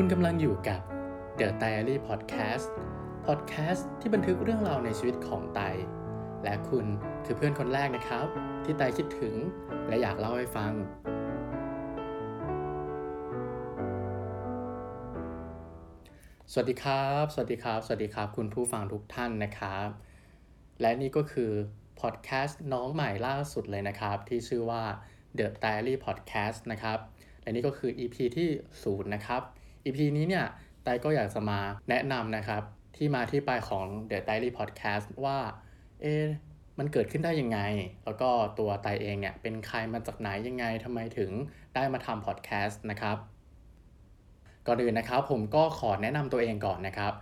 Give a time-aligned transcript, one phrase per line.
[0.00, 0.80] คุณกำลังอยู่กับ
[1.38, 2.66] The Diary Podcast
[3.26, 5.60] Podcast ที่บันทึกเรื่องราวในชีวิตของไต
[6.44, 6.86] และคุณ
[7.24, 8.26] คือเพื่อนคนแรกนะครับ
[8.64, 9.34] ที่ไตคิดถึง
[9.88, 10.72] และอยากเล่าให้ฟัง
[16.52, 19.88] สวัสดีครับ สวัสดีครับ สวัสดีครับ คุณผู้ฟังทุกท่านนะครับ
[20.80, 21.52] และนี่ก็คือ
[22.00, 24.82] พอดแคสต์น้องใหม่ล่าสุดเลยนะครับ ที่ชื่อว่า
[25.38, 26.98] The Diary Podcast นะครับ
[27.42, 28.48] และนี่ก็คือ EP ที่
[28.82, 29.44] 0นะครับ
[29.86, 30.46] EP นี้เนี่ย
[30.84, 31.58] ไตก็อยากจะมา
[31.88, 32.62] แนะนำนะครับ
[32.96, 35.38] ที่มาที่ไปของ The Diary Podcast ว่า
[36.02, 36.24] เอ๊ะ
[36.78, 37.60] มันเกิดขึ้นได้ยังไง
[38.04, 41.30] แล้วก็ตัวไตเองเนี่ยเป็นใครมาจากไหนยังไงทำไมถึง
[41.74, 43.16] ได้มาทำพอดแคสต์นะครับ
[44.66, 47.12] ก่อนอื่นนะครับผมก็ขอแนะนำตัวเองก่อนนะครับ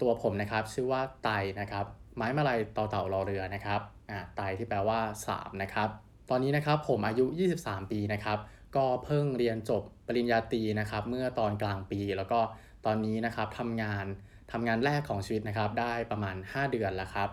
[0.00, 5.88] ตัวผมนะครับชื่อว่าไตนะครับ ไม้มาลัยต่อเต่ารอเรือนะครับอ่าไตที่แปลว่า 3 นะครับ
[6.30, 7.26] ตอนนี้นะครับผมอายุ
[7.58, 8.38] 23 ปีนะครับ
[8.76, 12.40] ก็เพิ่งเรียนจบ ปริญญาตรีนะครับเมื่อตอนกลางปี แล้วก็
[12.86, 14.06] ตอนนี้นะครับทำงาน
[14.52, 17.28] ทำงานแรกของชีวิตนะครับได้ประมาณ 5 เดือนแล้วครับ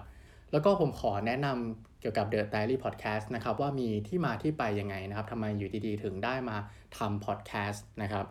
[0.52, 6.58] แล้วก็ผมขอแนะนำเกี่ยวกับ The Diary Podcast นะครับว่ามีที่มาที่ไปยังไงนะครับทำไมอยู่ดีๆถึงได้มา
[6.97, 8.25] ทำ podcast นะครับ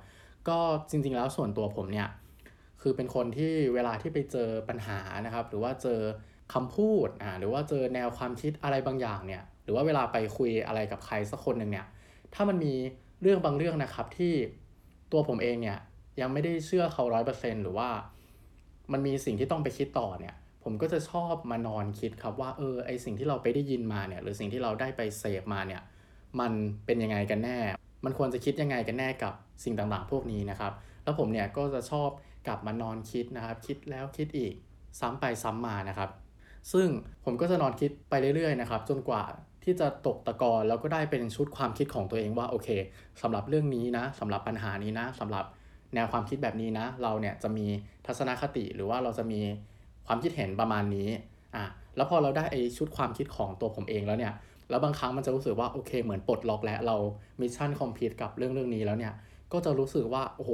[0.49, 0.59] ก็
[0.91, 2.09] จริงๆแล้วส่วนตัวผมเนี่ย
[2.83, 6.01] คือเป็นคนที่เวลาที่ไปเจอปัญหานะครับ หรือว่าเจอ
[6.55, 11.87] คำพูดอ่าหรือว่าเจอแนวความคิดอะไรบางอย่างเนี่ยหรือว่าเวลาไปคุยอะไรกับใครสักคนหนึ่งเนี่ย
[12.35, 12.75] ถ้ามันมี
[13.23, 14.35] เรื่องบางเรื่องนะครับที่
[15.13, 15.79] ตัวผมเองเนี่ย
[16.21, 17.89] ยังไม่ได้เชื่อเขาร้อยเปอร์เซ็นหรือว่า
[18.93, 25.83] มันมีสิ่งที่ต้องไปคิดต่อเนี่ย ผมก็จะชอบมานอนคิดครับว่าเออไอสิ่งที่เราไปได้ยินมาเนี่ย หรือสิ่งที่เราได้ไปเสพมาเนี่ย
[26.41, 26.53] มัน
[26.87, 27.59] เป็นยังไงกันแน่
[28.05, 30.73] มันควรจะคิดยังไงกันแน่กับสิ่งต่างๆ พวกนี้นะครับ
[31.05, 32.11] แล้วผมเนี่ยก็จะชอบ
[32.47, 34.55] กลับมานอนคิดนะครับ คิดแล้วคิดอีก
[35.01, 36.11] ซ้ำไปซ้ำมานะครับ
[36.73, 36.89] ซึ่ง
[37.25, 39.25] ผมก็จะนอนคิดไปเรื่อยๆนะครับ จนกว่า
[39.65, 42.69] ที่จะตกตะกอนแล้วก็ได้เป็นชุดความคิดของตัวเองว่าโอเค
[43.23, 45.45] สำหรับเรื่องนี้นะสำหรับปัญหานี้นะสำหรับ
[45.95, 47.67] แนวความคิดแบบนี้นะ เราเนี่ยจะมี
[48.07, 49.41] ทัศนคติหรือว่าเราจะมี
[50.07, 51.09] ความคิดเห็นประมาณนี้
[51.57, 51.65] อะ
[51.97, 54.33] แล้วพอเราได้ไอชุดความคิดของตัวผมเองแล้วเนี่ย
[54.71, 56.97] แล้วบางครั้งมันจะรู้สึกว่าโอเค เหมือนปลดล็อกแล้วเรา
[57.41, 59.13] mission complete กับเรื่องเรื่องนี้แล้วเนี่ย
[59.53, 60.53] ก็จะรู้สึกว่าโอ้โห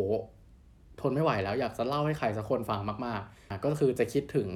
[1.01, 4.49] ทนไม่ไหวแล้วอยากจะเล่าให้ใครสักคนฟังมากๆก็คือจะคิดถึง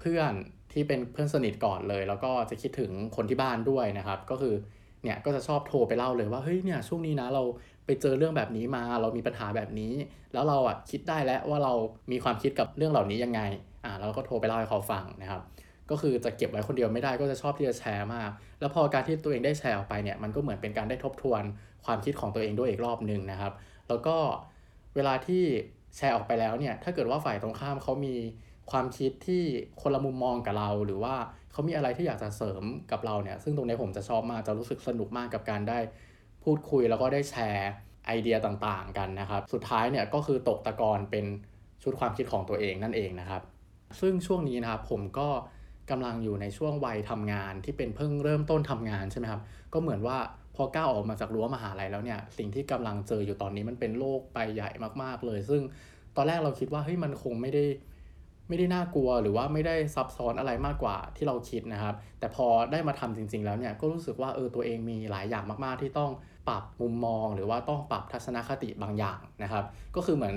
[0.00, 0.32] เพื่อน
[0.76, 4.54] ที่เป็นเพื่อนสนิทก่อนเลย แล้วก็จะคิดถึงคนที่บ้านด้วยนะครับ ก็คือ
[5.02, 7.42] เนี่ยก็จะชอบโทรไปเล่าเลยว่าเฮ้ยเนี่ยช่วงนี้นะเรา
[7.86, 9.92] ไปเจอเรื่องแบบนี้มา เรามีปัญหาแบบนี้
[10.32, 11.72] แล้วเราอะคิดได้แล้วว่าเรา
[12.12, 13.40] มีความคิดกับเรื่องเหล่านี้ยังไง
[13.84, 15.42] อ่าเราก็โทรไปเล่าให้เขาฟังนะครับ
[15.90, 21.42] ก็คือจะเก็บไว้คนเดียวไม่ได้ก็จะชอบที่จะแชร์มาก แล้วพอการที่ตัวเองได้แชร์ออกไปเนี่ยมันก็เหมือนเป็นการได้ทบทวน
[21.84, 23.52] ความคิดของตัวเองด้วยอีกรอบหนึ่งนะครับ
[23.88, 24.16] แล้วก็
[24.96, 25.42] เวลาที่
[25.96, 28.14] แชร์ออกไปแล้วเนี่ยถ้าเกิดว่าฝ่ายตรงข้ามเขามี
[28.70, 29.42] ความคิดที่
[29.82, 31.14] คนละมุมมองกับเรา หรือว่า
[31.52, 35.78] เขามีอะไรที่อยากจะเสริมกับเราเนี่ย ซึ่งตรงนี้ผมจะชอบมาก จะรู้สึกสนุกมากกับการได้
[36.44, 37.68] พูดคุยแล้วก็ได้แชร์
[38.06, 41.26] ไอเดียต่างๆ กันนะครับ สุดท้ายเนี่ยก็คือตกตะกอนเป็น
[41.82, 43.42] ชุดความคิดของตัวเองนั่นเองนะครับ
[44.00, 45.28] ซึ่งช่วงนี้นะครับผมก็
[45.90, 49.40] กำลังอยู่ในช่วงวัยทำงานที่เป็นเพิ่งเริ่มต้นทำงานใช่ไหมครับ
[49.72, 50.18] ก็เหมือนว่า
[50.56, 54.70] พอก้าวออกมาจากรั้วมหาลัยแล้วเนี่ย สิ่งที่กำลังเจออยู่ตอนนี้มันเป็นโลกใบใหญ่
[55.02, 55.62] มากๆเลย ซึ่ง
[56.16, 57.64] ตอนแรกเราคิดว่าเฮ้ยมันคงไม่ได้
[58.48, 66.10] ไม่ได้น่ากลัวหรือว่าไม่ได้ซับซ้อนอะไรมากกว่าที่เราคิดนะครับ แต่พอได้มาทำจริง ๆ แล้วเนี่ยก็รู้สึกว่าเออตัวเองมีหลายอย่างมากๆ ที่ต้อง
[66.48, 69.64] ปรับมุมมอง หรือว่าต้องปรับทัศนคติบางอย่างนะครับ
[69.96, 70.36] ก็คือเหมือน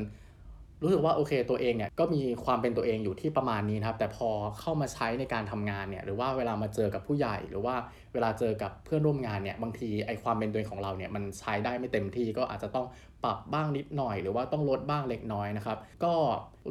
[0.83, 7.75] รู้สึกว่าโอเคตัวเองเนี่ยก็มีความเป็นตัวเองอยู่ที่ประมาณนี้นะครับ แต่พอเข้ามาใช้ในการทำงานเนี่ยหรือว่าเวลามาเจอกับผู้ใหญ่ หรือว่า
[8.13, 12.87] เวลาเจอกับเพื่อนร่วมงานเนี่ยบางทีไอความเป็นตัวเองของเราเนี่ยมันใช้ได้ไม่เต็มที่ก็อาจจะต้อง
[13.23, 16.13] ปรับบ้างนิดหน่อย หรือว่าต้องลดบ้างเล็กน้อยนะครับ ก็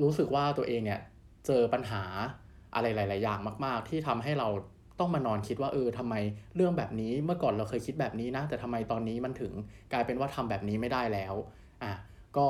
[0.02, 1.00] รู้สึกว่าตัวเองเนี่ย
[1.48, 2.02] เจอปัญหา
[2.74, 4.48] อะไรหลาย ๆ อย่างมาก ๆ ที่ทำให้เรา
[4.98, 6.14] ต้องมานอนคิดว่าเออทำไม
[6.56, 9.52] เรื่องแบบนี้เมื่อก่อนเราเคยคิดแบบนี้นะ แต่ทำไมตอนนี้มันถึง
[9.92, 11.34] กลายเป็นว่าทำแบบนี้ไม่ได้แล้ว
[11.82, 11.92] อะ
[12.36, 12.46] ก็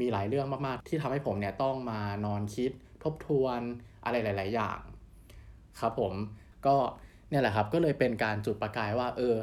[0.00, 2.70] มีหลายเรื่องมาก ๆ ที่ทำให้ผมเนี่ยต้องมานอนคิด
[3.04, 3.60] ทบทวน
[4.04, 4.78] อะไรหลาย ๆ อย่าง
[5.80, 6.12] ครับผม
[6.66, 6.76] ก็
[7.30, 9.34] เนี่ยแหละครับก็เลยเป็นการจุดประกายว่าเออ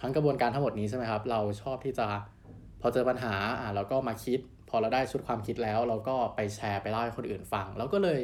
[0.00, 2.06] ทั้งกระบวนการทั้งหมดนี้ใช่ไหมครับ เราชอบที่จะ
[2.80, 4.40] พอเจอปัญหาอ่าเราก็มาคิด
[4.72, 8.20] พอเราได้ชุดความคิดแล้ว เราก็ไปแชร์ไปเล่าให้คนอื่นฟัง แล้วก็เลย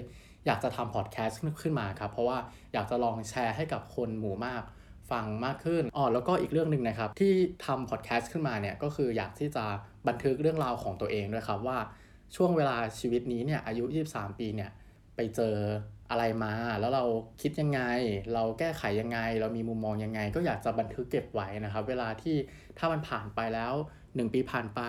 [0.46, 2.38] อยากจะทำพอดแคสต์ขึ้นมาครับ เพราะว่า
[2.72, 4.62] อยากจะลองแชร์ให้กับคนหมู่มาก
[5.10, 7.32] ฟังมากขึ้นอ๋อแล้วก็อีกเรื่องหนึ่งนะครับ ที่
[7.66, 9.64] ทำพอดแคสต์ขึ้นมาเนี่ยก็คืออยากที่จะ
[10.08, 11.78] บันทึกเรื่องราวของตัวเองด้วยครับว่า
[12.36, 14.70] ช่วงเวลาชีวิตนี้เนี่ยอายุ 23 ปีเนี่ย
[15.16, 15.56] ไปเจอ
[16.10, 17.04] อะไรมา แล้วเรา
[17.42, 17.80] คิดยังไง
[18.34, 22.36] เราแก้ไขยังไง เรามีมุมมองยังไง ก็อยากจะบันทึกเก็บไว้นะครับ เวลาที่
[22.78, 23.72] ถ้ามันผ่านไปแล้ว
[24.02, 24.80] 1 ปีผ่านไป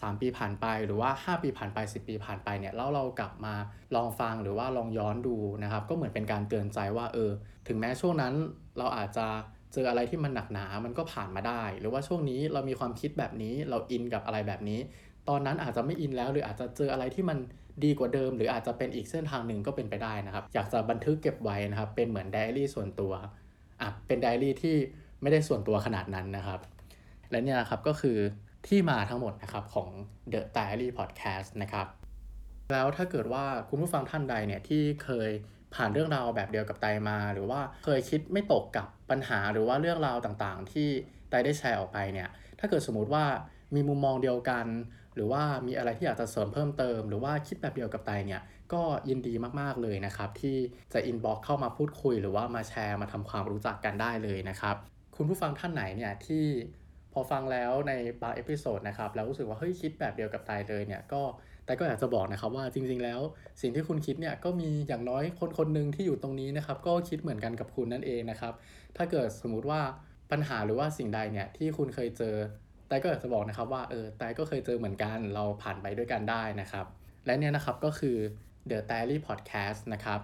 [0.00, 3.54] 3 ปีผ่านไปหรือว่า 5 ปีผ่านไป 10 ปีผ่านไปเนี่ยแล้วเรากลับมา
[3.94, 7.30] ลองฟังหรือว่าลองย้อนดูนะครับ ก็เหมือนเป็นการเตือนใจว่าเออ
[7.68, 8.34] ถึงแม้ช่วงนั้น
[8.78, 9.26] เราอาจจะ
[9.72, 14.80] เจออะไรที่มันหนักหนา มันก็ผ่านมาได้ หรือว่าช่วงนี้เรามีความคิดแบบนี้เราอินกับอะไรแบบนี้
[15.28, 17.38] ตอนนั้นอาจจะไม่อินแล้ว หรืออาจจะเจออะไรที่มัน
[17.84, 23.12] ดีกว่าเดิม หรืออาจจะเป็นอีกเส้นทางหนึ่งก็เป็นไปได้นะครับ อยากจะบันทึกเก็บไว้นะครับ เป็นเหมือนไดอารี่ส่วนตัว
[23.80, 24.76] อะเป็นไดอารี่ที่
[25.22, 26.60] ไม่ได้ส่วนตัวขนาดนั้นนะครับ
[27.30, 28.18] และเนี่ยครับก็คือ
[28.66, 29.88] ที่มาทั้งหมดนะครับของ
[30.32, 31.86] The Diary Podcast นะครับ
[32.72, 35.30] แล้วถ้าเกิดว่าคุณผู้ฟังท่านใดเนี่ยที่เคย
[35.74, 40.88] ผ่านเรื่องราวแบบเดียวกับไตมา หรือว่าเคยคิดไม่ตกกับปัญหาหรือว่าเรื่องราวต่างๆ ที่
[41.30, 42.28] ไตได้แชร์ออกไปเนี่ย
[42.58, 43.24] ถ้าเกิดสมมติว่า
[43.74, 44.66] มีมุมมองเดียวกัน
[45.14, 48.42] หรือว่ามีอะไรที่อยากจะเสริมเพิ่มเติม หรือว่าคิดแบบเดียวกับไตเนี่ย
[48.72, 50.56] ก็ยินดีมากๆเลยนะครับ ที่
[50.92, 54.76] จะอินบ็อกเข้ามาพูดคุย หรือว่ามาแชร์มาทำความรู้จักกันได้เลยนะครับ
[55.16, 56.44] คุณผู้ฟังท่านไหนเนี่ยที่
[57.12, 57.92] พอฟังแล้วใน
[58.22, 61.22] บาง episode นะครับแล้วรู้สึกว่าเฮ้ยคิดแบบเดียวกับไตเลยเนี่ยก็
[61.66, 63.20] แต่ก็อยากจะบอกนะครับว่าจริงๆแล้ว
[63.60, 68.52] สิ่งที่คุณคิดเนี่ยก็มีอย่างน้อยคนคนหนึ่งที่อยู่ตรงนี้นะครับก็คิดเหมือนกันกับคุณนั่นเองนะครับ
[68.96, 69.80] ถ้าเกิดสมมุติว่า
[70.30, 72.36] ปัญหาหรือว่าสิ่งใดเนี่ยที่คุณเคยเจอ
[72.88, 76.86] แต่ก็อยากจะบอกนะครับว่าเออแต่ก็เคยเจอเหมือนกันเราผ่านไปด้วยกันได้นะครับ
[77.26, 78.16] และเนี่ยนะครับก็คือ
[78.70, 80.20] The Diary Podcast นะครับ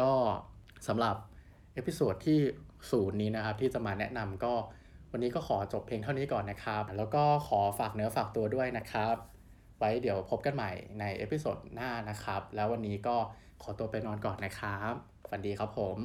[0.00, 0.12] ก็
[0.88, 1.16] สำหรับ
[1.74, 2.38] episode ที่
[2.90, 4.54] ศูนย์นี้นะครับที่จะมาแนะนำก็
[5.16, 9.14] วันนี้ก็ขอจบเพียงเท่านี้ก่อนนะครับ แล้วก็ขอฝากเนื้อฝากตัวด้วยนะครับ
[9.78, 10.70] ไว้เดี๋ยวพบกันใหม่
[11.00, 13.16] ใน episode หน้านะครับ แล้ววันนี้ก็
[13.62, 14.92] ขอตัวไปนอนก่อนนะครับ
[15.30, 15.96] ฝันดีครับผม